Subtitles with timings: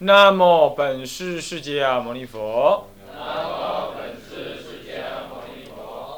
[0.00, 2.86] 南无本师释迦牟尼佛。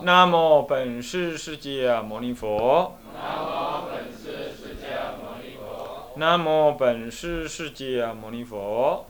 [0.03, 2.69] 南无本师释迦牟尼佛。
[6.14, 9.06] 南无本师释迦牟尼佛。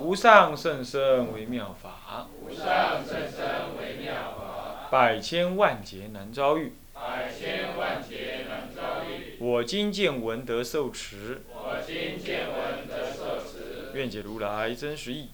[0.00, 2.26] 无上甚深微妙法。
[2.40, 3.46] 无上甚深
[3.78, 6.74] 为妙法百千万劫难遭遇。
[9.38, 11.42] 我今见闻得受持。
[13.92, 15.28] 愿解如来真实义。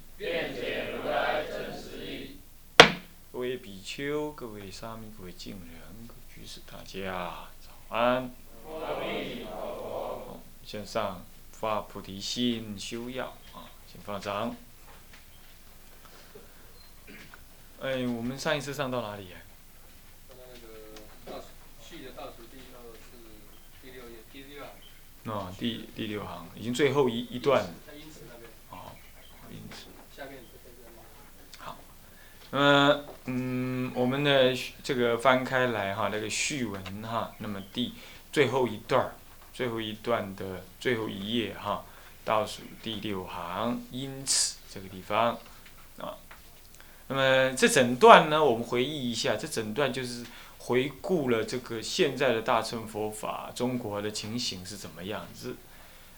[3.30, 8.35] 各位比丘，各位沙弥，各位敬人，各位居士，大家早安。
[8.65, 14.57] 好，向上发菩提心，修要啊，请放掌。
[17.80, 19.37] 哎，我们上一次上到哪里呀、
[25.29, 27.71] 哦，第第六行，已经最后一一段了。
[28.71, 28.93] 哦，
[29.51, 29.85] 因此。
[32.51, 37.93] 那么，嗯，我们的这个翻开来哈，那个序文哈，那么第
[38.32, 39.12] 最后一段，
[39.52, 41.85] 最后一段的最后一页哈，
[42.24, 45.38] 倒数第六行，因此这个地方
[45.98, 46.16] 啊，
[47.09, 50.24] 那么这整段呢，我们回忆一下，这整段就是
[50.69, 55.57] 回顾了这个现在的大乘佛法中国的情形是怎么样子，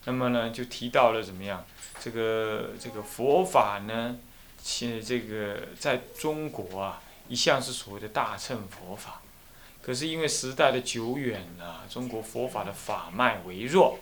[0.07, 1.65] 那么呢，就提到了怎么样，
[2.01, 4.17] 这个这个佛法呢。
[4.63, 9.23] 现在这个在中国啊，一向是所谓的大乘佛法，
[9.81, 13.99] 可是因为时代的久远啊，中国佛法的法脉微弱，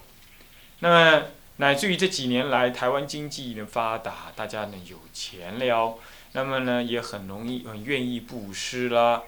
[0.80, 1.26] 那么
[1.58, 5.96] 乃至于这几年来台湾经济的发达，大家呢有钱了，
[6.32, 9.22] 那么呢也很容易很愿意布施啦，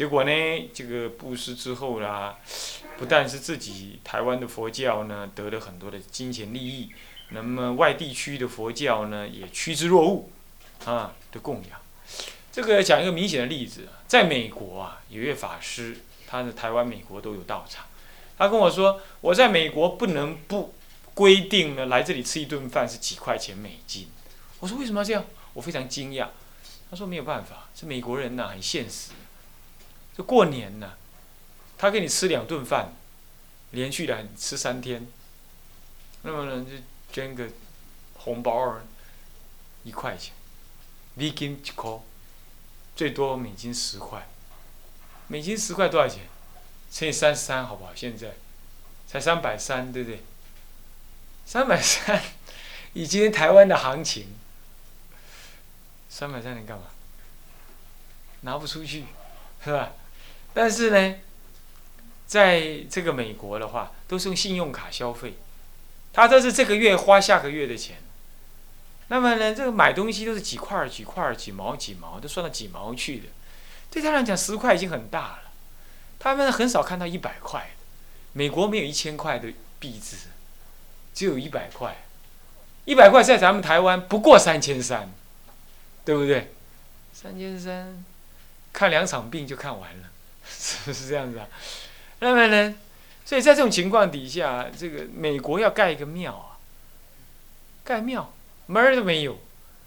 [0.00, 0.30] 结果呢
[0.72, 2.38] 这个布施之后啦，
[2.96, 6.90] 不但是自己台湾的佛教呢得了很多的金钱利益。
[7.32, 10.30] 那么外地区的佛教呢，也趋之若鹜，
[10.86, 11.78] 啊的供养。
[12.50, 17.84] 这个讲一个明显的例子，在美国啊，有一位法师，他的台湾、美国都有道场。
[18.38, 20.72] 他跟我说，我在美国不能不
[21.12, 24.08] 规定呢，来这里吃一顿饭是几块钱美金。
[24.60, 25.26] 我说为什么要这样？
[25.52, 26.28] 我非常惊讶。
[26.90, 29.10] 他说没有办法，是美国人呐，很现实。
[30.22, 30.94] 过年呐，
[31.78, 32.94] 他给你吃两顿饭，
[33.70, 35.06] 连续的吃三天，
[36.22, 36.76] 那么呢就。
[37.12, 37.48] 捐个
[38.18, 38.84] 红包儿，
[39.82, 40.32] 一块钱，
[41.14, 41.98] 美金一块，
[42.94, 44.28] 最多美金十块，
[45.26, 46.28] 美金十块多少钱？
[46.92, 47.90] 乘以三十三，好不好？
[47.96, 48.34] 现在
[49.08, 50.22] 才三百三，对不对？
[51.44, 52.22] 三百三，
[52.92, 54.38] 以今天台湾的行情，
[56.08, 56.84] 三百三能干嘛？
[58.42, 59.06] 拿不出去，
[59.64, 59.90] 是吧？
[60.52, 61.16] 但是呢，
[62.26, 65.34] 在这个美国的话，都是用信用卡消费。
[66.12, 67.98] 他这是这个月花下个月的钱，
[69.08, 73.28] 那么呢，这个买东西都是几块几块几毛几毛，都算到几毛去的。
[73.90, 75.42] 对他来讲，十块已经很大了。
[76.18, 77.70] 他们很少看到一百块，
[78.32, 80.16] 美国没有一千块的币值，
[81.14, 81.96] 只有一百块。
[82.84, 85.12] 一百块在咱们台湾不过三千三，
[86.04, 86.52] 对不对？
[87.12, 88.04] 三千三，
[88.72, 90.09] 看两场病就看完了，
[90.60, 91.48] 是 不是这样子啊？
[92.18, 92.74] 那么呢？
[93.24, 96.58] 所以在这种情况底下，这个美国要盖一个庙啊，
[97.82, 98.34] 盖庙
[98.66, 99.38] 门儿都没有。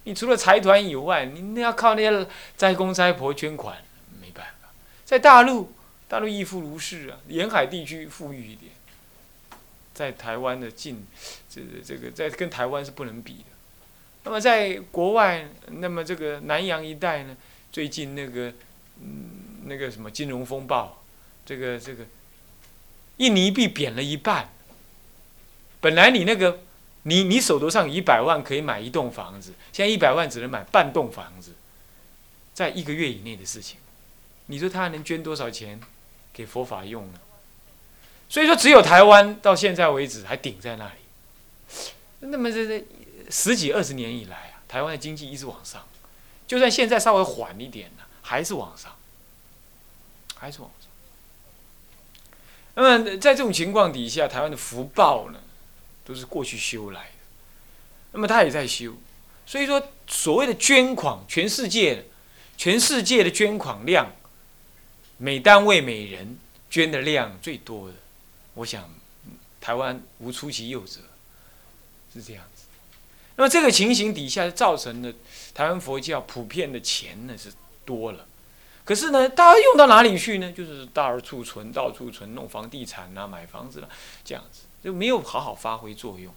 [0.06, 3.78] 你除了财团以外，你那要靠那些斋公斋婆捐款，
[4.20, 4.70] 没办法。
[5.06, 5.74] 在大陆，
[6.08, 7.20] 大陆亦复如是啊。
[7.28, 8.72] 沿海地区富裕一点，
[9.94, 11.06] 在台湾的近，
[11.50, 13.46] 这个这个在跟台湾是不能比的。
[14.24, 17.36] 那么在国外，那么这个南洋一带呢，
[17.72, 18.54] 最近那个
[19.02, 21.04] 嗯那个什么金融风暴，
[21.46, 22.06] 这个这个。
[23.18, 24.50] 印尼币贬了一半，
[25.80, 26.62] 本来你那个，
[27.04, 31.54] 你你手头上一百万可以买一栋房子，现在一百万只能买半栋房子，
[32.56, 33.78] 在一个月以内的事情，
[34.48, 35.80] 你说他还能捐多少钱
[36.34, 37.20] 给佛法用呢？
[38.28, 40.96] 所以说，只有台湾到现在为止还顶在那里。
[42.22, 42.84] 那么这这
[43.30, 45.88] 十几二十年以来啊，台湾的经济一直往上，
[46.48, 48.96] 就算现在稍微缓一点呢，还是往上，
[50.44, 50.70] 还是往。
[52.76, 55.40] 那么在这种情况底下，台湾的福报呢，
[56.04, 57.10] 都是过去修来的。
[58.12, 58.96] 那么他也在修，
[59.46, 62.06] 所以说所谓的捐款，全世界，
[62.58, 64.12] 全世界的捐款量，
[65.18, 66.38] 每单位每人
[66.70, 67.96] 捐的量最多的，
[68.56, 68.90] 我想
[69.62, 71.00] 台湾无出其右者，
[72.14, 72.64] 是这样子。
[73.36, 75.14] 那么这个情形底下，造成了
[75.54, 77.54] 台湾佛教普遍的钱呢是
[77.86, 78.28] 多了。
[78.86, 80.52] 可是呢，大家用到哪里去呢？
[80.52, 83.90] 就是大而储存，到处存，弄房地产啊，买房子了，
[84.24, 84.64] 这样子。
[84.84, 86.34] 就没有好好发挥作用，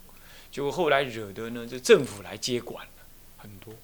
[0.52, 2.92] 结果后来惹得呢，这政府来接管了
[3.38, 3.74] 很多。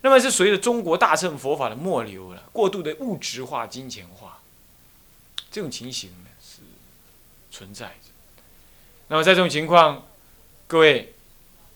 [0.00, 4.40] 那么是随着中国大乘佛法的末流了，过度的物质化、金钱化，
[5.52, 6.62] 这种情形呢是
[7.52, 8.10] 存在着。
[9.06, 10.04] 那么在这种情况，
[10.66, 11.14] 各位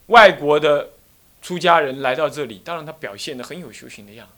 [0.07, 0.91] 外国的
[1.41, 4.27] 出家人来到这里，当然他表现的很有修行的样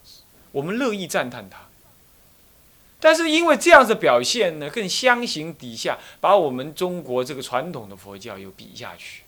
[0.51, 1.67] 我们乐意赞叹他。
[2.99, 9.23] 但是因为这样子表现呢，更相形底下，把我们中国这个传统的佛教又比下去。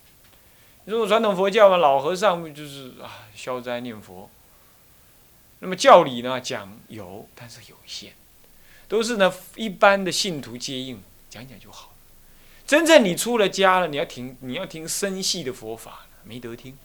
[0.86, 4.30] 中国传统佛教嘛，老和尚就是啊消灾念佛。
[5.60, 8.12] 那么教理呢讲有，但是有限，
[8.86, 11.94] 都是呢一般的信徒接应讲讲就好了。
[12.66, 16.78] 真正你出了家了，你要听你要听深细的佛法，没得听。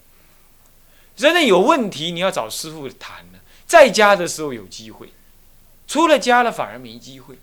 [1.15, 3.38] 真正有问题，你要找师傅谈呢。
[3.69, 5.13] 在家的时候有机会。
[5.87, 7.39] 出了家了反而没机会，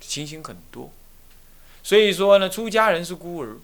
[0.00, 0.90] 情形很多，
[1.80, 3.58] 所以说呢，出家人是孤儿。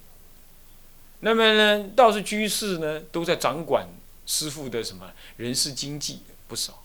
[1.19, 3.89] 那么呢，倒是居士呢，都在掌管
[4.25, 6.85] 师傅的什么人事经济不少。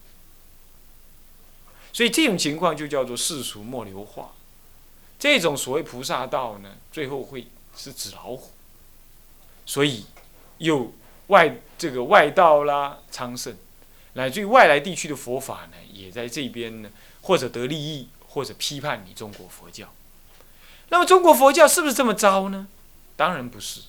[1.94, 4.34] 所以这种情况就叫做世俗末流化。
[5.20, 8.50] 这种所谓菩萨道呢，最后会是纸老虎。
[9.68, 10.08] 所以，
[10.58, 10.92] 有
[11.28, 13.56] 外这个外道啦，昌盛。
[14.16, 16.90] 乃至于外来地区的佛法呢，也在这边呢，
[17.22, 19.94] 或者得利益，或者批判你中国佛教。
[20.88, 22.68] 那么中国佛教是不是这么糟呢？
[23.18, 23.82] 当然不是，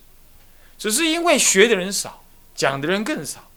[0.77, 3.49] 只是因为学的人少，讲的人更少，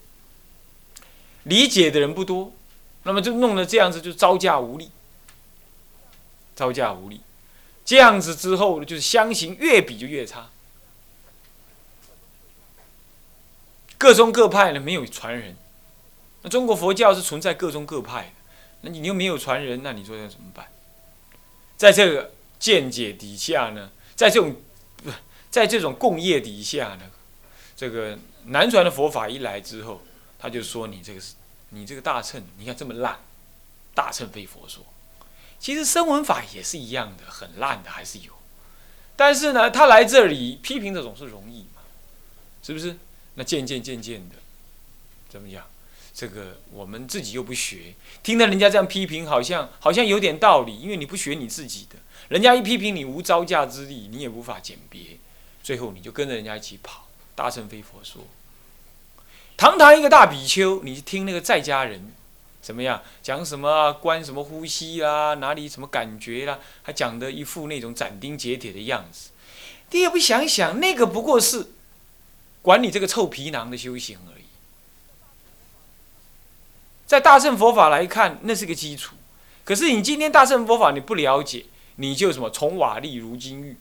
[1.43, 2.53] 理解的人不多，
[3.03, 4.91] 那么就弄得这样子，就招架无力，
[6.55, 7.19] 招架无力。
[7.83, 10.49] 这样子之后呢，就是相形越比就越差，
[13.97, 15.57] 各宗各派呢没有传人。
[16.43, 18.33] 那中国佛教是存在各宗各派的，
[18.81, 20.67] 那你又没有传人，那你说要怎么办？
[21.77, 24.55] 在这个见解底下呢，在这种，
[25.49, 27.11] 在这种共业底下呢，
[27.75, 30.01] 这个南传的佛法一来之后，
[30.39, 31.35] 他就说你这个是，
[31.69, 33.19] 你这个大乘，你看这么烂，
[33.93, 34.83] 大乘非佛说。
[35.59, 38.33] 其实声闻法也是一样的，很烂的还是有，
[39.15, 41.83] 但是呢，他来这里批评的总是容易嘛，
[42.63, 42.97] 是不是？
[43.35, 44.35] 那渐渐渐渐的，
[45.29, 45.65] 怎么样？
[46.21, 51.95] 这个我们自己又不学，听到人家这样批评，好像好像有点道理，因为你不学你自己的，
[52.29, 55.17] 人家一批评你无招架之力，你也无法鉴别，
[55.63, 57.07] 最后你就跟着人家一起跑。
[57.33, 58.27] 大乘非佛说，
[59.57, 62.13] 堂堂一个大比丘，你听那个在家人
[62.61, 69.31] 怎么样讲什么观什么呼吸啊，哪里什么感觉啦，还讲的一副那种斩钉截铁的样子，
[69.89, 71.71] 你也不想想，那个不过是
[72.61, 74.40] 管你这个臭皮囊的修行而已。
[77.11, 79.17] 在大乘佛法来看，那是个基础。
[79.65, 81.65] 可是你今天大乘佛法你不了解，
[81.97, 83.75] 你就什么从瓦砾如金玉，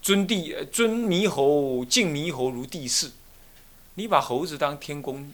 [0.00, 3.10] 尊地尊猕猴敬猕猴如地势。
[3.94, 5.32] 你把猴子当天公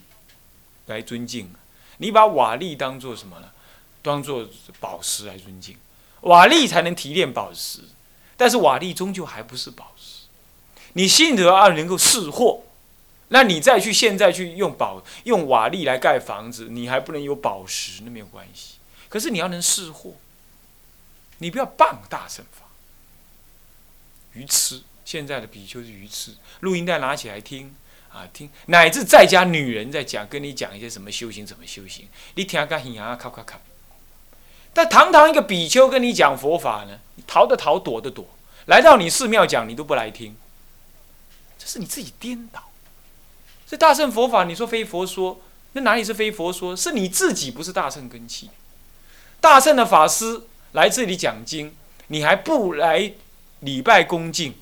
[0.87, 1.53] 来尊敬，
[1.99, 3.51] 你把瓦砾当做什么呢？
[4.01, 4.49] 当做
[4.81, 5.77] 宝石来尊敬。
[6.23, 7.81] 瓦砾才能提炼宝石，
[8.39, 10.23] 但是瓦砾终究还不是宝石。
[10.95, 12.63] 你信得而能够识货。
[13.35, 18.77] 那你再去现在去用宝用瓦砾来盖房子，你还不能有宝石，那没有关系。
[19.09, 20.13] 可是你要能识货，
[21.39, 22.67] 你不要傍大乘法。
[24.35, 26.37] 愚痴，现在的比丘是愚痴。
[26.61, 27.75] 录音带拿起来听
[28.13, 33.61] 啊，听，乃至在家女人在讲，跟你讲一些什么修行，怎么修行，你听个稀啊，咔咔咔。
[34.73, 38.29] 但堂堂一个比丘跟你讲佛法呢，你逃的逃，躲的躲，
[38.67, 40.37] 来到你寺庙讲，你都不来听，
[41.59, 42.71] 这是你自己颠倒。
[43.75, 45.41] 这大乘佛法，你说非佛说，
[45.73, 46.77] 那哪里是非佛说？
[46.77, 48.49] 是你自己不是大乘根器。
[49.41, 50.43] 大乘的法师
[50.75, 51.75] 来这里讲经，
[52.07, 53.15] 你还不来
[53.59, 54.55] 礼拜恭敬，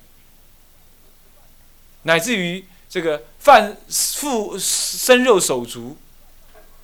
[2.04, 5.99] 乃至于这个犯父生肉手足，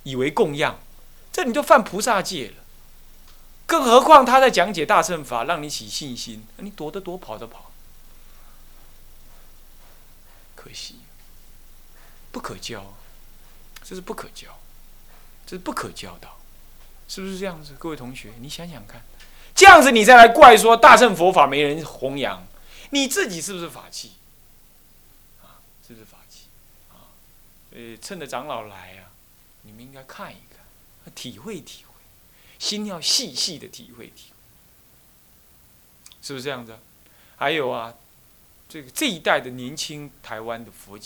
[0.03, 0.79] 以为供养，
[1.31, 2.63] 这你就犯菩萨戒了。
[3.65, 7.71] 更何况他在讲解大乘法，让你起信心，你躲得躲，跑得跑，
[10.53, 10.97] 可惜。
[12.31, 12.93] 不可教，
[13.83, 14.59] 这是不可教，
[15.45, 16.37] 这是不可教导，
[17.07, 17.73] 是不是这样子？
[17.79, 19.01] 各位同学，你想想看，
[19.55, 22.45] 这样子你再来怪说大乘佛法没人弘扬，
[22.91, 24.11] 你自己是不是法器？
[25.41, 25.57] 啊，
[25.87, 26.45] 是不是法器？
[26.91, 27.09] 啊，
[27.71, 29.09] 呃，趁着长老来啊，
[29.63, 31.93] 你们应该看一看，体会体会，
[32.59, 34.35] 心要细细的体会体会，
[36.21, 36.77] 是不是这样子？
[37.37, 37.93] 还有啊，
[38.67, 40.99] 这个这一代的年轻台湾的佛。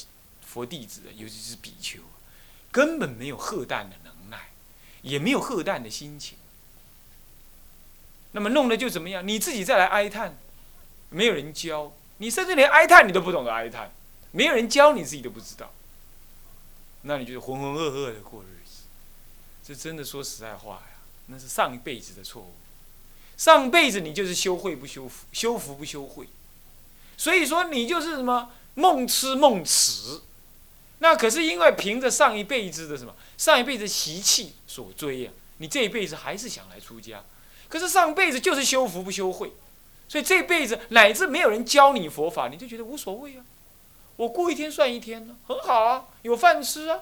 [0.54, 2.00] 佛弟子，尤其是比丘，
[2.72, 4.52] 根本没有喝淡的能耐，
[5.02, 6.38] 也没有喝淡的心情。
[8.34, 9.28] 那么弄的就怎么样？
[9.28, 10.38] 你自己再来哀叹，
[11.10, 13.92] 没有人教，你甚至连哀叹你都不懂得哀叹，
[14.30, 15.74] 没有人教你自己都不知道，
[17.02, 18.84] 那你就浑浑噩噩的过日子，
[19.64, 22.54] 这真的说实在话呀，那是上一辈子的错误，
[23.38, 26.28] 上辈子你就是修慧不修福，修福不修慧，
[27.18, 30.22] 所以说你就是什么梦痴梦迟，
[31.00, 37.24] 那可是因为凭着上一辈子的什么上一辈子习气所追呀，你这一辈子还是想来出家，
[37.68, 39.52] 可是上辈子就是修福不修慧。
[40.08, 43.44] 所以这辈子乃至没有人教你佛法，你就觉得无所谓啊，
[44.18, 47.00] 我过一天算一天呢，很好啊，有饭吃啊。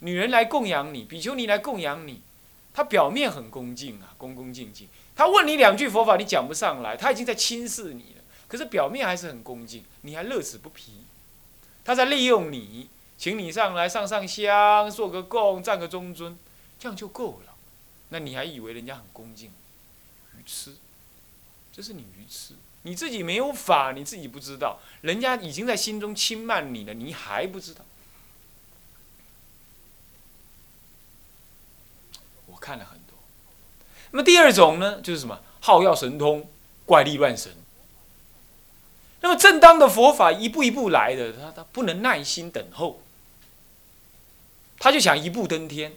[0.00, 2.22] 女人来供养你，比丘尼来供养你，
[2.72, 4.86] 他表面很恭敬啊，恭恭敬敬。
[5.16, 11.02] 他问你两句佛法，你讲不上来，他已经在轻视你了，可是表面还是很恭敬，你还乐此不疲。
[11.84, 16.38] 他在利用你，请你上来上上香，做个供，占个中尊，
[16.78, 17.54] 这样就够了。
[18.10, 19.50] 那你还以为人家很恭敬，
[20.38, 20.76] 愚痴。
[21.72, 27.82] 这是你愚痴，你自己没有法，你自己不知道，人家已经在心中轻慢你了，你还不知道。
[32.46, 33.16] 我看了很多。
[34.10, 35.40] 那么第二种呢，就是什么？
[35.60, 36.46] 好药神通，
[36.84, 37.52] 怪力乱神。
[39.22, 43.00] 那么正当的佛法一步一步来的，他他不能耐心等候，
[44.78, 45.94] 他就想一步登天。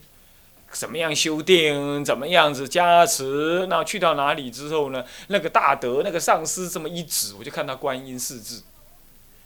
[0.72, 2.03] 怎么样修定？
[2.03, 3.65] 怎么样子加持？
[3.70, 5.05] 那去到哪里之后呢？
[5.27, 8.62] 那个大德，那个上师这么一指，我就看到观音四字。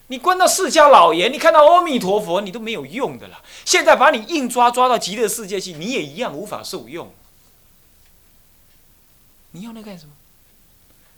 [0.07, 3.43] 你关到释迦老爷，你看到阿弥陀佛，你都没有用的了。
[3.63, 7.13] 现在把你硬抓抓到极乐世界去，你也一样无法受用。
[9.51, 10.11] 你要那干什么？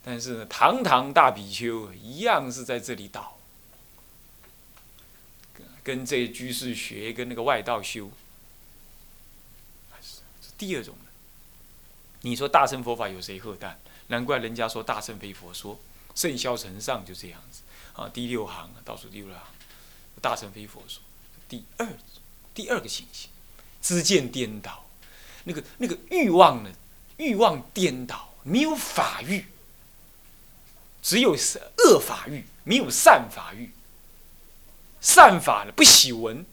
[0.03, 3.37] 但是呢，堂堂大比丘一样是在这里倒，
[5.83, 8.09] 跟这居士学，跟那个外道修。
[10.01, 11.09] 是第二种呢，
[12.21, 13.79] 你说大乘佛法有谁喝淡？
[14.07, 15.79] 难怪人家说大乘非佛说，
[16.15, 17.61] 圣消成上就这样子
[17.93, 18.09] 啊。
[18.09, 19.43] 第六行倒数第六行，
[20.21, 21.01] 大乘非佛说。
[21.47, 21.87] 第二
[22.53, 23.29] 第二个情形，
[23.81, 24.85] 知见颠倒，
[25.43, 26.71] 那个那个欲望呢？
[27.17, 29.45] 欲望颠倒，没有法欲，
[31.01, 31.31] 只有
[31.77, 33.71] 恶法欲，没有善法欲。
[35.01, 36.45] 善法呢，不喜闻，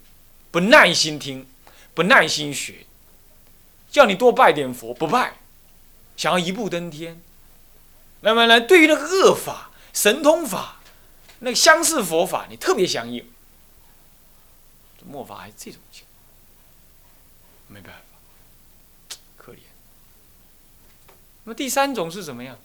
[0.51, 1.47] 不耐心听，
[1.95, 2.87] 不耐心学。
[3.91, 5.39] 叫你多拜点佛，不拜，
[6.17, 7.21] 想要一步登天。
[8.21, 10.81] 那么呢，对于那个恶法、神通法、
[11.41, 13.31] 那个相似佛法，你特别相应。
[15.07, 19.59] 末法还这种情况，没办法，可怜。
[21.45, 22.59] 那么第三种是怎么样？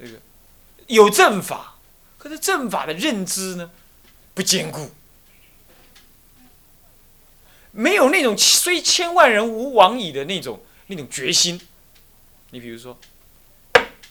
[0.00, 0.18] 这个
[0.94, 1.76] 有正法，
[2.18, 3.70] 可是正法的认知呢，
[4.34, 4.90] 不坚固。
[7.70, 11.58] 没有那种虽千万人吾往矣的那种那种决心。
[12.50, 12.98] 你比如说，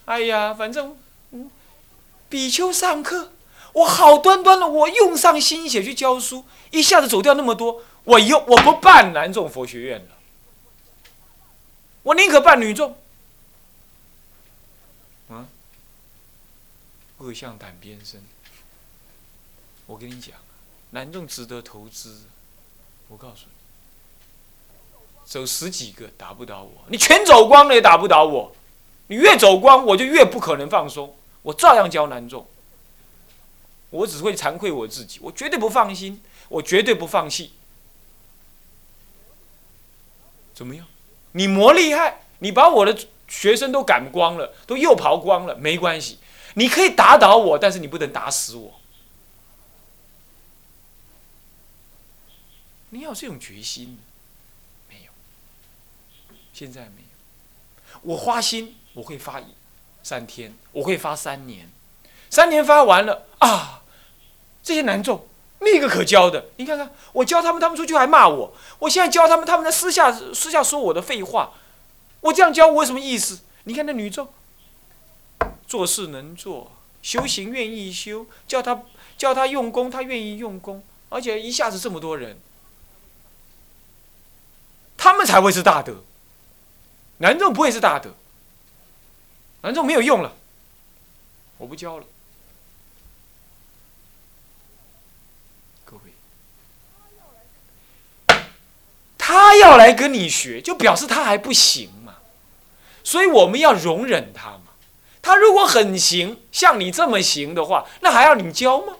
[0.06, 0.98] 哎呀，反正，
[1.30, 1.52] 嗯，
[2.28, 3.32] 比丘上课，
[3.74, 10.18] 我好端端的，我用上心血去教书，一下子走掉那么多，我以后我不办男众佛学院了，
[12.02, 12.98] 我宁可办女众。
[17.22, 18.22] 恶向胆边生。
[19.86, 20.36] 我跟你讲，
[20.90, 22.24] 男众值得投资。
[23.10, 23.52] 我告诉你，
[25.26, 28.56] 走十几个打不倒我，你全走光了也打不倒我。
[29.08, 32.48] 你越走光，我就越不可能放松，我照样教南众。
[33.90, 37.52] 我只会惭愧我自己，我绝对不放心，我绝对不放弃。
[40.54, 40.88] 怎么样？
[41.34, 42.98] 你磨厉害，你把我的
[43.28, 46.20] 学生都赶光了，都又跑光了，没关系，
[46.56, 48.80] 你可以打倒我，但是你不能打死我。
[52.90, 53.98] 你要这种决心，
[54.90, 55.12] 没有，
[56.54, 58.00] 现在没有。
[58.02, 59.42] 我发心，我会发
[60.04, 61.70] 三天，我会发三年，
[62.30, 63.84] 三年发完了啊，
[64.62, 65.26] 这些难众，
[65.60, 68.54] 那个可教的，你看看，我教他们，他们出去还骂我。
[68.80, 71.54] 我现在教他们，他们在私下私下说我的废话。
[72.20, 73.40] 我这样教我有什么意思？
[73.64, 74.28] 你看那女众，
[75.72, 76.70] 做事能做，
[77.02, 78.84] 修行愿意修，叫他
[79.18, 82.38] 叫他用功，他愿意用功，而且一下子这么多人。
[84.98, 86.04] 他们才会是大德，
[87.20, 88.14] 南众不会是大德，
[89.62, 90.36] 南众没有用了，
[91.58, 92.06] 我不教了。
[95.86, 98.38] 各位，
[99.18, 102.18] 他要来跟你学，就表示他还不行嘛，
[103.06, 104.58] 所以我们要容忍他。
[105.22, 108.96] 他如果很行，像你这么行的话，那还要你教吗？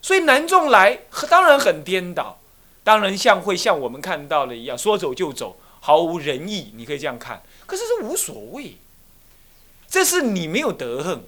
[0.00, 2.38] 所以男众来，当然很颠倒。
[2.84, 6.72] 当然，像会像我们看到的一样，说走就走，毫无仁义。
[6.74, 8.76] 你可以这样看，可是这无所谓。
[9.88, 11.22] 这是你没有德行，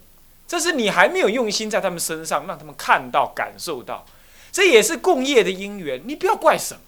[0.49, 4.05] 这是你还没有用心在他们身上，让他们看到、感受到，
[4.51, 6.03] 这也是共业的因缘。
[6.05, 6.81] 你不要怪什么，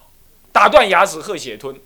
[0.50, 1.78] 打断牙齿喝血吞，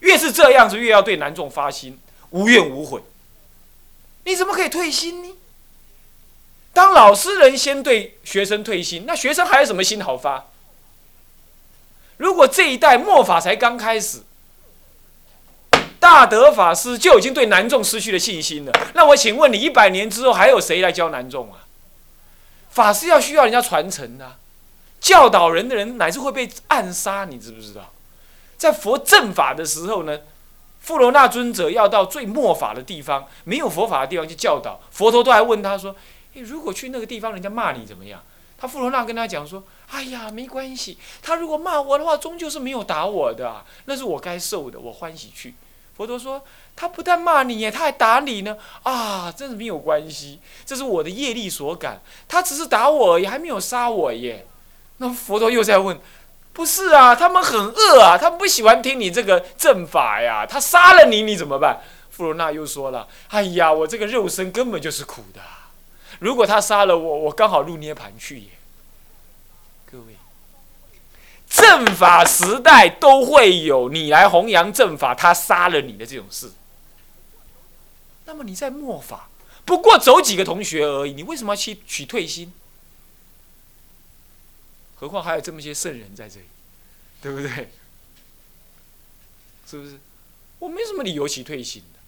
[0.00, 3.00] 越是这样子，越要对男众发心，无怨无悔。
[4.24, 5.36] 你怎么可以退心呢？
[6.72, 10.46] 当老师人先对学生退心，那学生还有什么心好发？
[12.16, 14.22] 如果这一代末法才刚开始，
[15.98, 21.66] 大德法师就已经对南众失去了信心了，那我请问你，一百年之后还有谁来教南众啊？
[22.70, 24.36] 法师要需要人家传承的，
[25.00, 27.92] 教导人的人乃至会被暗杀，你知不知道？
[28.56, 30.20] 在佛正法的时候呢，
[30.80, 35.94] 富罗那尊者要到最末法的地方，没有佛法的地方去教导，佛陀都还问他说。
[36.34, 38.22] 如果去那个地方，人家骂你怎么样？
[38.56, 40.96] 他富罗那跟他讲说：“哎呀，没关系。
[41.22, 45.54] 他如果骂我的话，终究是没有打我的，那是我该受的，我欢喜去。”
[45.96, 46.42] 佛陀说
[46.76, 48.56] ：“他不但骂你耶，他还打你呢。
[48.84, 52.00] 啊，真是没有关系，这是我的业力所感。
[52.28, 54.46] 他只是打我，也还没有杀我耶。”
[54.98, 55.98] 那佛陀又在问
[56.52, 60.44] ：“不是啊，他们很恶啊，他们不喜欢听你这个正法呀。
[60.44, 61.80] 他杀了你，你怎么办？”
[62.10, 65.40] 富罗那又说了：“哎呀，我这个肉身根本就是苦的。”
[66.18, 68.48] 如果他杀了我，我刚好入涅盘去耶。
[69.90, 70.16] 各位，
[71.48, 76.52] 正法时代都会有你来弘扬正法，他杀了你的这种事。
[78.26, 79.30] 那么你在末法，
[79.64, 82.52] 不过走几个同学而已，你为什么要去取退心？
[85.00, 86.46] 何况还有这么些圣人在这里，
[87.22, 87.70] 对不对？
[89.66, 89.98] 是不是？
[90.58, 91.98] 我没什么理由起退心的。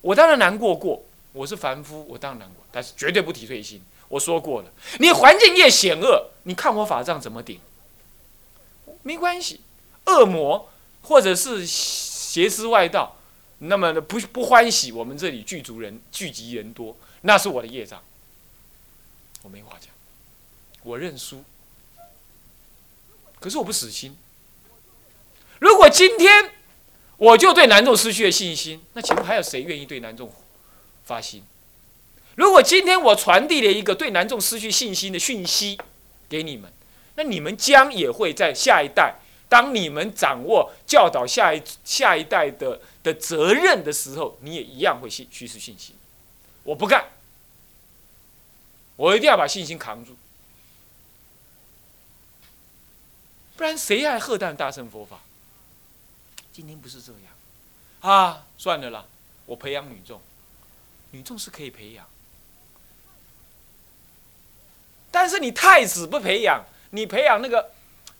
[0.00, 1.04] 我当然难过过。
[1.34, 3.82] 我是凡夫，我当然难过，但是绝对不提退心。
[4.08, 7.60] 我说过了，你环境越险恶，你看我法杖怎么顶，
[9.02, 9.60] 没关系。
[10.06, 10.70] 恶魔
[11.02, 13.16] 或者是邪思外道，
[13.58, 18.02] 那么不不欢喜我们这里聚族人聚集人多，那是我的业障，
[19.42, 19.91] 我没话讲，
[20.82, 21.44] 我认输。
[23.40, 24.16] 可是我不死心。
[25.58, 26.52] 如果今天
[27.16, 30.32] 我就对南众失去了信心，那请问还有谁愿意对南众？
[31.04, 31.42] 发心。
[32.36, 35.78] 如果今天我传递了一个对男众失去信心的讯息
[36.28, 36.72] 给你们，
[37.16, 39.16] 那你们将也会在下一代，
[39.48, 45.94] 当你们掌握教导下一下一代的的责任的时候，你也一样会信虚失信心。
[46.62, 47.04] 我不干，
[48.96, 50.16] 我一定要把信心扛住，
[53.62, 55.20] 不然谁还喝淡大乘佛法？
[56.52, 57.22] 今天不是这样
[58.00, 59.04] 啊，算了啦，
[59.46, 60.20] 我培养女众。
[61.12, 62.04] 女众是可以培养，
[65.12, 67.70] 但是你太子不培养，你培养那个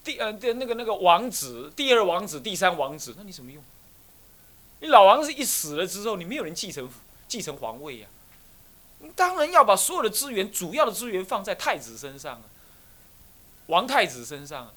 [0.04, 3.60] 第呃的那个那个王子、第二王子、第三王子，那你什么用？
[4.78, 6.88] 你老王是一死了之后，你没有人继承
[7.26, 8.06] 继承皇位呀。
[9.00, 12.44] 你当然要把所有的资源、主要的资源放在太子身上啊，
[13.66, 14.72] 王太子身上啊，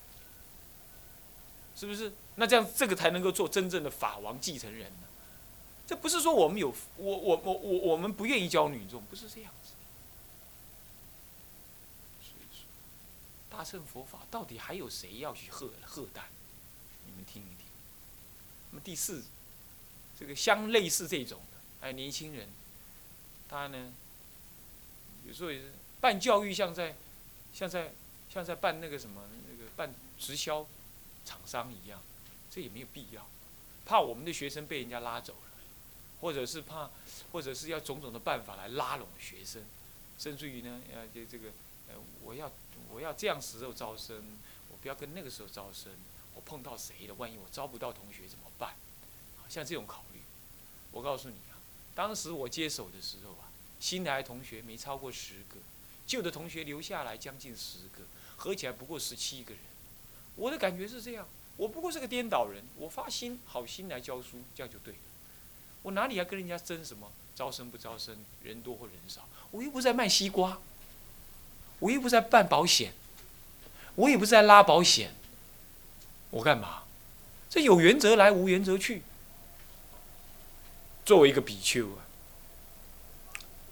[1.76, 2.12] 是不是？
[2.36, 5.08] 那这样这个才能够做真正的法王继承人呢？
[5.88, 9.74] 这不是说我们有我我我我我们不愿意教女众，不是这样子。
[12.22, 12.66] 所以说，
[13.50, 16.26] 大乘佛法到底还有谁要去喝喝淡？
[17.06, 17.68] 你们听一听。
[18.72, 19.24] 那么第四，
[20.20, 22.50] 这个相类似这种的，哎年轻人，
[23.48, 23.94] 他呢，
[25.28, 26.96] 有时候也是办教育，像在
[27.54, 27.94] 像在
[28.34, 30.66] 像在办那个什么那个办直销
[31.26, 32.02] 厂商一样，
[32.50, 33.28] 这也没有必要，
[33.86, 35.40] 怕我们的学生被人家拉走了。
[36.22, 36.90] 或者是怕，
[37.34, 39.64] 或者是要种种的办法来拉拢学生，
[40.18, 41.50] 甚至于呢，呃，就这个，
[41.90, 42.50] 呃，我要
[42.90, 44.24] 我要这样时候招生，
[44.70, 45.92] 我不要跟那个时候招生，
[46.34, 48.76] 我碰到谁了，万一我招不到同学怎么办？
[49.50, 50.22] 像这种考虑，
[50.92, 51.60] 我告诉你啊，
[51.94, 55.58] 当时我接手的时候啊，新来的同学没超过十个，
[56.08, 58.06] 旧的同学留下来将近十个，
[58.38, 59.62] 合起来不过十七个人。
[60.36, 65.00] 我的感觉是这样，我不过是个颠倒人，我发心好心来教书，这样就对了。
[65.84, 69.28] 我哪里要跟人家争什么招生不招生，人多或人少？
[69.52, 70.60] 我又不是在卖西瓜，
[71.80, 72.94] 我又不是在办保险，
[73.96, 75.14] 我也不是在拉保险，
[76.32, 76.84] 我干嘛？
[77.50, 79.04] 这有原则来，无原则去。
[81.06, 82.04] 作为一个比丘啊，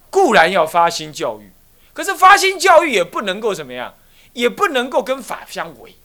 [0.09, 1.51] 固然要发心教育，
[1.91, 3.95] 可是发心教育也不能够怎么样，
[4.33, 5.95] 也不能够跟法相违。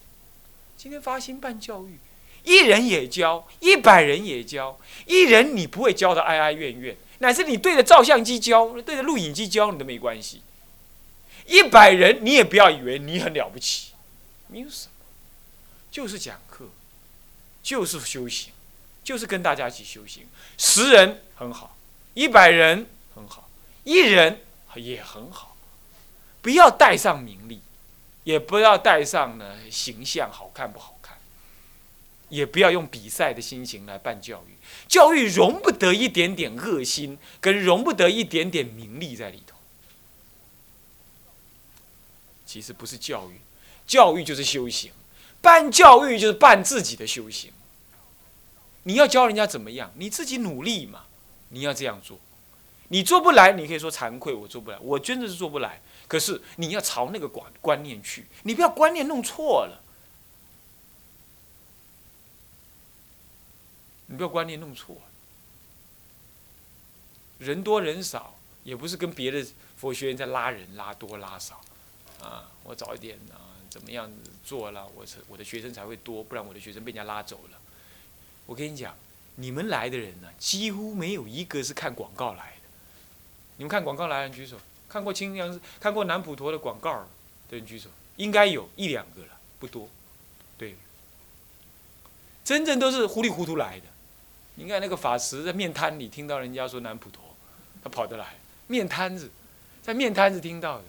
[0.79, 1.99] 今天发心办教育。
[2.45, 4.79] 一人也教，一百人也教。
[5.07, 10.41] 一人你不会教的哀哀怨怨，乃至你对着照相机教，对着录影机教，你都没关系。
[11.47, 13.93] 一百人你也不要以为你很了不起，
[14.47, 14.93] 没有什么，
[15.91, 16.67] 就是讲课，
[17.61, 18.53] 就是修行，
[19.03, 20.29] 就是跟大家一起修行。
[20.57, 21.77] 十人很好，
[22.15, 22.87] 一百人
[23.17, 23.51] 很好，
[23.83, 24.43] 一人
[24.77, 25.57] 也很好，
[26.41, 27.61] 不要带上名利，
[28.29, 31.17] 也不要带上呢形象好看不好看，
[32.29, 34.53] 也不要用比赛的心情来办教育，
[34.87, 39.57] 教育容不得一点点恶心，跟容不得一点点名利在里头。
[42.45, 43.41] 其实不是教育，
[43.87, 44.93] 教育就是修行，
[45.41, 47.51] 办教育就是办自己的修行。
[48.83, 51.05] 你要教人家怎么样，你自己努力嘛，
[51.49, 52.21] 你要这样做。
[52.89, 55.81] 你做不来，你可以说惭愧，我做不来，我真的是做不来。
[56.09, 59.81] 可是你要朝那个观观念去，你不要观念弄错了，
[64.07, 64.97] 你不要观念弄错。
[67.39, 71.61] 人多人少，也不是跟别的佛学院在拉人拉多拉少。
[72.21, 74.11] 啊，我早一点啊，怎么样
[74.45, 77.59] 做了，我我的学生才会多，不然我的学生被人家拉走了。
[78.47, 78.97] 我跟你讲，
[79.37, 82.63] 你们来的人呢，几乎没有一个是看广告来的。
[83.59, 87.07] 你们看广告来的举手，看过清凉看过南普陀的广告
[87.51, 89.89] 的人举手，应该有一两个了，不多。
[90.57, 90.75] 对，
[92.45, 93.87] 真正都是糊里糊涂来的。
[94.57, 97.23] 你看那个法师在面摊里听到人家说南普陀，
[97.83, 98.37] 他跑得来。
[98.67, 99.31] 面摊子，
[99.83, 100.85] 在面摊子听到的。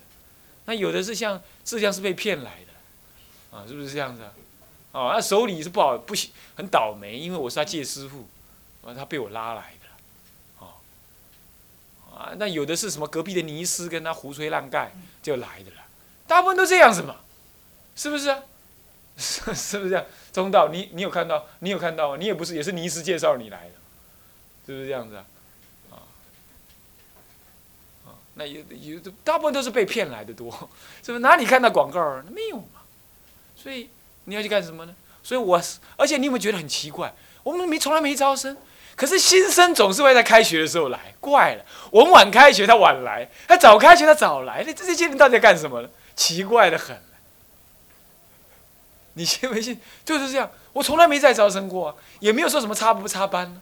[0.65, 4.33] 那有的是像这样是被骗来的，啊，是不是这样子啊？
[4.91, 8.27] 哦，那手里是不好不行，很倒霉，因为我是他借师傅，
[8.83, 9.78] 啊，他被我拉来的，
[12.19, 14.91] 啊，那有的是什么隔壁的尼斯跟他胡吹乱盖
[15.23, 15.77] 就来的了，
[16.27, 17.15] 大部分都这样子嘛，
[17.95, 18.25] 是不是？
[19.15, 20.05] 是 是不是这样？
[20.33, 21.45] 中道，你你有看到？
[21.59, 22.17] 你有看到吗？
[22.17, 23.73] 你也不是，也是尼斯介绍你来的，
[24.65, 25.23] 是不是这样子啊？
[28.33, 30.51] 那有有大部分都是被骗来的多，
[31.01, 31.19] 是不是？
[31.19, 32.25] 哪里看到广告儿？
[32.29, 32.81] 没有嘛。
[33.55, 33.89] 所以
[34.25, 34.93] 你要去干什么呢？
[35.23, 37.13] 所以我是而且你有没有觉得很奇怪？
[37.43, 38.57] 我们没从来没招生，
[38.99, 40.99] 可是新生总是会在开学的时候来。
[41.21, 44.61] 怪了，我们晚开学他晚来，他早开学他早来。
[44.67, 45.89] 那这些人到底在干什么呢？
[46.17, 47.01] 奇怪的很。
[49.13, 49.79] 你信不信？
[50.03, 50.51] 就是这样。
[50.73, 53.61] 我从来没在招生过，也没有说什么插不插班。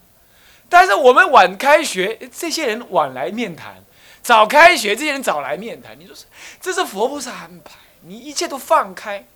[0.69, 3.83] 但是我们晚开学，这些人晚来面谈。
[4.23, 5.99] 早开学，这些人早来面谈。
[5.99, 6.25] 你说是，
[6.59, 9.27] 这是佛菩萨安排，你一切都放开。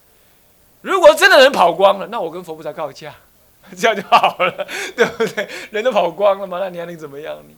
[0.81, 3.13] 如果真的人跑光了，那我跟佛菩萨告假，
[3.77, 5.47] 这样就好了，对不对？
[5.71, 7.55] 人都跑光了嘛，那你还能怎么样呢？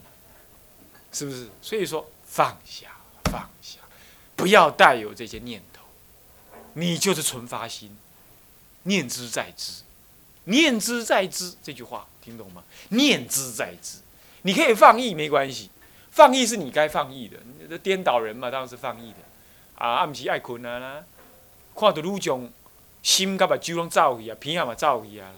[1.11, 1.47] 是不是？
[1.61, 2.87] 所以说放下，
[3.25, 3.79] 放下，
[4.35, 5.83] 不要带有这些念头，
[6.73, 7.95] 你就是纯发心，
[8.83, 9.83] 念之在知，
[10.45, 12.63] 念之在知，这句话听懂吗？
[12.89, 13.99] 念之在知，
[14.41, 15.69] 你可以放逸没关系。
[16.11, 17.37] 放逸是你该放逸的，
[17.67, 19.17] 这颠倒人嘛，当然是放逸的。
[19.75, 21.03] 啊，暗时爱困啊啦，
[21.75, 22.51] 看到愈种
[23.01, 25.31] 心甲把酒拢走去啊，鼻也嘛走去啊，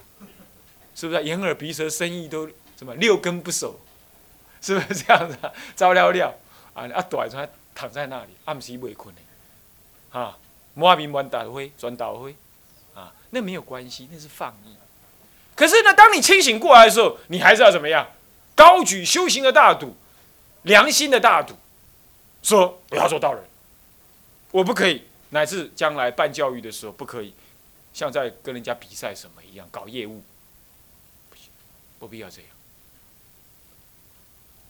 [0.95, 1.23] 是不是？
[1.23, 3.79] 眼耳鼻舌身意都什么六根不守，
[4.61, 5.37] 是不是这样子？
[5.41, 6.35] 啊 糟了了，
[6.73, 10.37] 啊啊，大在躺在那里，暗时未困的，啊，
[10.73, 12.35] 满面满大灰，转倒灰，
[12.95, 14.75] 啊，那没有关系，那是放逸。
[15.55, 18.07] 可是呢，当你清醒过来的时候，你还是要怎么样？
[18.55, 19.95] 高举修行的大赌。
[20.63, 21.53] 良心的大赌，
[22.41, 23.43] 说不要做道人，
[24.49, 27.35] 我不可以，乃至将来办教育的时候不可以，
[27.93, 30.23] 像在跟人家比赛什么一样搞业务，
[32.05, 32.51] 行，不必要这样。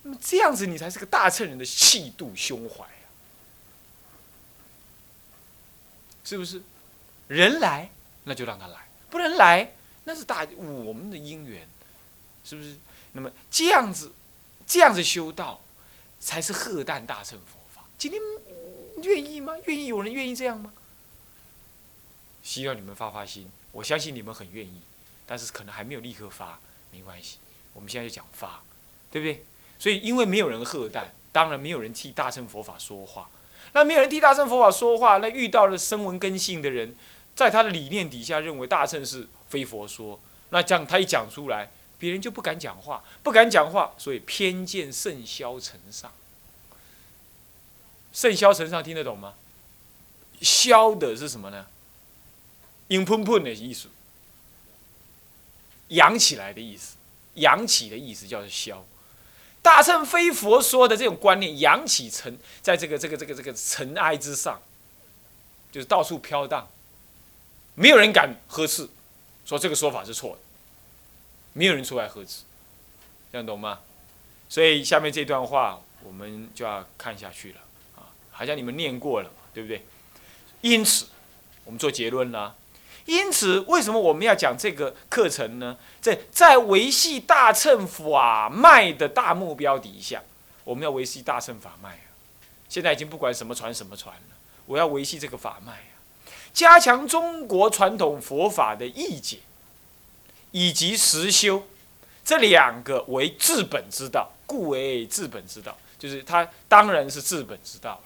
[0.03, 3.07] 那么这样子，你才是个大乘人的气度胸怀啊，
[6.23, 6.61] 是不是？
[7.27, 7.89] 人来
[8.23, 9.73] 那就让他来，不能来
[10.05, 11.67] 那是大我们的因缘，
[12.43, 12.77] 是不是？
[13.11, 14.11] 那么这样子，
[14.65, 15.61] 这样子修道。
[16.17, 17.83] 才是鹤诞大乘佛法。
[17.99, 18.19] 今天
[19.03, 19.53] 愿意吗？
[19.65, 20.73] 愿意有人愿意这样吗？
[22.41, 24.81] 希望你们发发心，我相信你们很愿意，
[25.27, 26.59] 但是可能还没有立刻发，
[26.95, 27.37] 没关系。
[27.73, 28.61] 我们现在就讲发，
[29.11, 29.43] 对不对？
[29.77, 33.29] 所以因为没有人喝淡，当然没有人替大乘佛法说话。
[33.73, 36.95] 那没有人替大乘佛法说话，那遇到了声闻根性的人，
[37.35, 40.19] 在他的理念底下认为大乘是非佛说，
[40.51, 41.69] 那这样他一讲出来。
[41.97, 46.11] 别人就不敢讲话，不敢讲话，所以偏见甚嚣尘上。
[48.11, 49.33] 甚嚣尘上听得懂吗？
[50.41, 51.67] 嚣的是什么呢？
[52.89, 53.87] 硬喷喷的意思，
[55.89, 56.95] 扬起来的意思，
[57.35, 58.85] 扬起的意思叫做嚣。
[59.61, 64.61] 大乘非佛说的这种观念，扬起尘，在这个这个这个这个尘埃之上，
[65.71, 66.67] 就是到处飘荡，
[67.73, 68.87] 没有人敢呵斥，
[69.45, 70.39] 说这个说法是错的。
[71.53, 72.43] 没有人出来呵斥，
[73.31, 73.79] 这样懂吗？
[74.47, 77.59] 所以下面这段话我们就要看下去了
[77.95, 79.83] 啊，好像你们念过了，对不对？
[80.61, 81.07] 因此，
[81.63, 82.55] 我们做结论了。
[83.05, 85.77] 因此，为什么我们要讲这个课程呢？
[86.01, 90.23] 在在维系大乘法脉的大目标底下，
[90.63, 92.09] 我们要维系大乘法脉啊。
[92.67, 95.93] 现在已经不管什么传什么传了，我要维系这个法脉啊，
[96.51, 99.37] 加强中国传统佛法的义解，
[100.49, 101.63] 以及实修，
[102.23, 108.01] 这两个为治本之道，故为治本之道，就是它当然是治本之道了。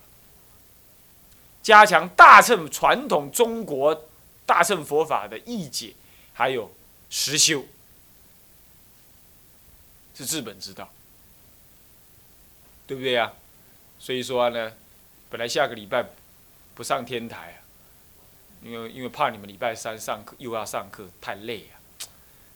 [1.63, 4.05] 加强大乘传统中国
[4.49, 5.93] 大乘佛法的义解，
[6.33, 6.71] 还有
[7.07, 7.67] 实修，
[10.15, 10.91] 是治本之道，
[12.87, 13.31] 对不对呀？
[13.99, 14.73] 所以说呢，
[15.29, 16.03] 本来下个礼拜
[16.73, 17.61] 不上天台，
[18.63, 21.77] 因为因为怕你们礼拜三上课又要上课太累啊。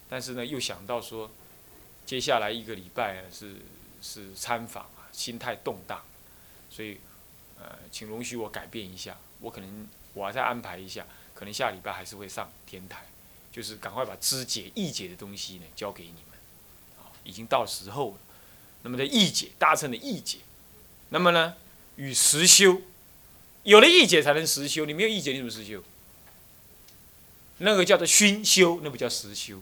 [0.10, 1.30] 但是呢，又想到说，
[2.08, 3.58] 接下来一个礼拜是
[4.02, 6.04] 是参访啊，心态动荡，
[6.72, 7.00] 所以
[7.60, 13.06] 呃，请容许我改变一下，我可能我再安排一下，可能下礼拜还是会上天台，
[13.52, 16.38] 就是赶快把肢解义解的东西呢交给你们，
[17.00, 18.18] 啊，已经到时候了。
[18.84, 20.40] 那么的义解，大乘的义解。
[21.10, 21.56] 那么呢，
[21.96, 22.82] 与实修，
[23.64, 24.86] 有了义解才能实修。
[24.86, 25.84] 你没有义解，你怎么实修？
[27.60, 29.62] 那个叫做熏修，那不叫实修。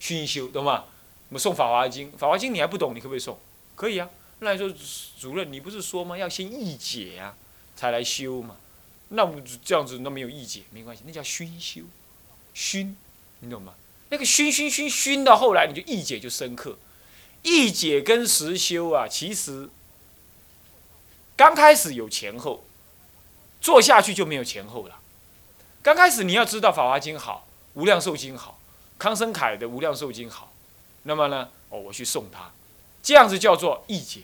[0.00, 0.84] 熏修，懂吗？
[1.30, 3.38] 我们送《法华经》，《法华经》你还不懂，你可不可以送？
[3.74, 4.10] 可以啊。
[4.40, 4.70] 那来说，
[5.18, 6.18] 主任，你不是说吗？
[6.18, 7.34] 要先义解啊，
[7.74, 8.56] 才来修嘛。
[9.14, 11.82] 那我这样子，那没有意解没关系，那叫熏修。
[12.52, 12.96] 熏，
[13.40, 13.74] 你懂吗？
[14.10, 16.78] 那个熏熏熏熏到后来，你就意解就深刻。
[17.42, 19.68] 意解跟实修啊，其实。
[21.36, 22.64] 刚开始有前后，
[23.60, 25.00] 做下去就没有前后了。
[25.82, 27.48] 刚开始你要知道《法华经》好，
[27.80, 28.60] 《无量寿经》好，
[28.98, 30.52] 康生凯的《无量寿经》好，
[31.02, 32.52] 那么呢，哦，我去送他，
[33.02, 34.20] 这样子叫做意解。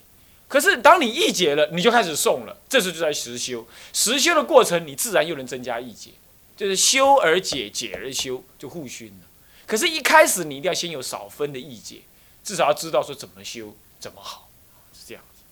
[0.51, 3.65] 可是当你义解了，你就开始诵了，这时就在实修。
[3.93, 6.11] 实修的过程，你自然又能增加义解，
[6.57, 9.29] 就是修而解，解而修，就互熏了。
[9.65, 12.03] 可是，一开始你一定要先有少分的意解，
[12.43, 14.49] 至少要知道说怎么修怎么好，
[14.93, 15.45] 是这样子。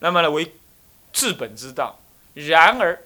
[0.00, 0.52] 那么呢，为
[1.10, 1.98] 治本之道，
[2.34, 3.04] 然而，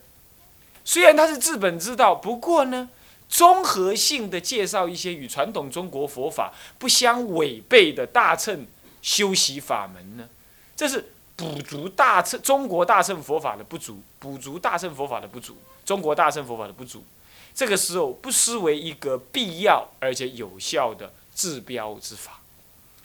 [0.84, 2.90] 虽然它是治本之道，不过呢，
[3.28, 8.66] 综合性的介绍一些与传统中国佛法不相违背的大乘
[9.00, 10.28] 修习法门呢，
[10.76, 17.02] 这是补足大乘中国大乘佛法的不足，补足大乘佛法的不足，中国大乘佛法的不足。
[17.54, 22.40] 这个时候不失为一个必要而且有效的治标之法，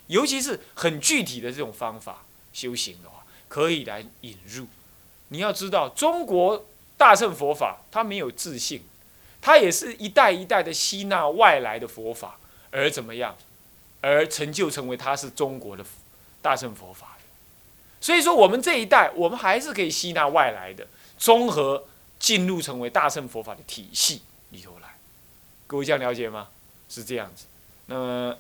[0.08, 4.68] 尤其是很具体的这种方法修行的话，可以来引入。
[5.30, 6.66] 你要知道，中国
[6.98, 8.84] 大乘佛法它没有自信，
[9.42, 12.38] 它也是一代一代的吸纳外来的佛法，
[12.72, 13.38] 而怎么样，
[14.02, 15.86] 而成就成为它是中国的
[16.42, 17.18] 大乘佛法。
[18.02, 20.88] 所以说，我们这一代，我们还是可以吸纳外来的，
[21.20, 21.86] 综合
[22.20, 24.98] 进入成为大乘佛法的体系里头来。
[25.68, 26.50] 各位这样了解吗？
[26.90, 27.46] 是这样子。
[27.86, 28.38] 那么，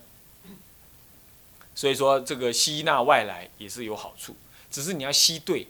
[1.75, 4.35] 所以说这个吸纳外来也是有好处，
[4.71, 5.67] 只是你要吸对。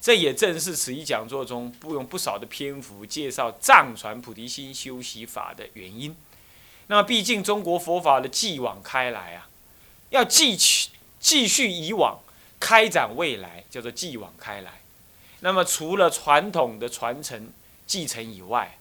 [0.00, 6.14] 这也正是此一讲座中不用不少的篇幅介绍藏传菩提心修习法的原因。
[6.88, 9.48] 那么，毕竟中国佛法的继往开来啊，
[10.10, 10.90] 要继续
[11.20, 12.18] 继续以往
[12.64, 14.80] 开展未来，叫做继往开来。
[15.40, 17.52] 那么，除了传统的传承
[17.86, 18.78] 继承以外，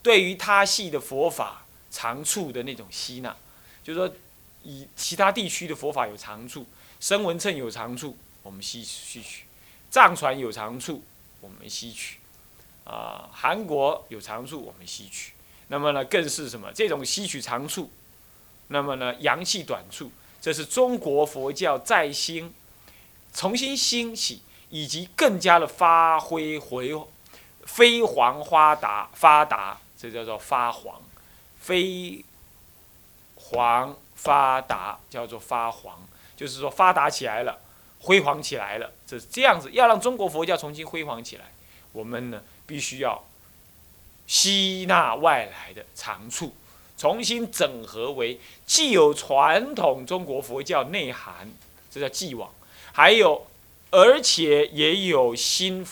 [0.00, 3.36] 对于他系的佛法长处的那种吸纳，
[3.82, 4.14] 就是说，
[4.62, 6.64] 以其他地区的佛法有长处，
[7.00, 9.42] 声闻称有长处，我们吸吸取。
[9.90, 11.02] 藏传有长处，
[11.40, 12.18] 我们吸取；
[12.84, 15.32] 啊，韩国有长处，我们吸取。
[15.66, 16.70] 那么呢，更是什么？
[16.72, 17.90] 这种吸取长处，
[18.68, 22.54] 那么呢，阳气短处，这是中国佛教在兴、
[23.36, 26.90] 重新兴起，以及更加的发挥回
[27.66, 31.02] 飞黄发达发达，这叫做发黄，
[31.60, 32.24] 飞
[33.34, 37.60] 黄发达叫做发黄，就是说发达起来了。
[38.00, 39.70] 辉煌起来了，这是这样子。
[39.72, 41.46] 要让中国佛教重新辉煌起来，
[41.92, 43.24] 我们呢必须要
[44.26, 46.54] 吸纳外来的长处，
[46.96, 51.50] 重新整合为既有传统中国佛教内涵，
[51.90, 52.48] 这叫继往；
[52.96, 53.46] 还有，
[53.90, 55.86] 而且也有新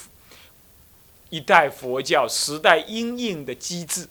[1.29, 4.09] 一代佛教时代因应的机制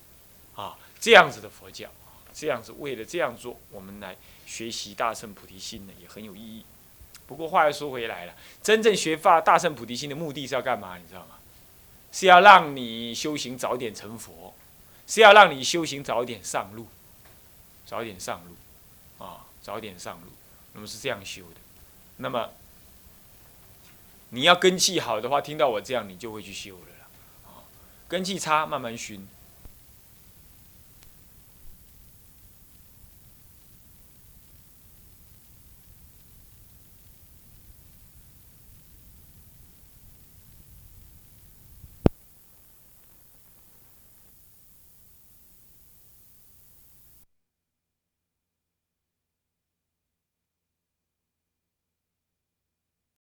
[0.54, 1.90] 啊，这样子的佛教，
[2.32, 6.64] 这样子为了这样做，我们来学习大圣菩提心呢，也很有意义。
[7.26, 10.96] 不过话又说回来了，真正学发大圣菩提心的目的是要干嘛？
[11.00, 11.40] 你知道吗？
[12.12, 14.54] 是要让你修行早点成佛，
[15.08, 16.86] 是要让你修行早点上路，
[17.88, 20.28] 早点上路，啊，早点上路。
[20.74, 21.56] 那么是这样修的。
[22.18, 22.52] 那么
[24.34, 26.88] 你要根气好的话，听到我这样，你就会去修了
[27.46, 27.62] 啊。
[28.08, 29.28] 根气差，慢慢熏。